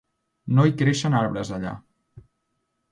[0.59, 1.77] No hi creixen arbres allà.